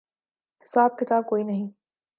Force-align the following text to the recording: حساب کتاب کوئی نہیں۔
حساب 0.65 0.97
کتاب 0.99 1.25
کوئی 1.25 1.43
نہیں۔ 1.43 1.69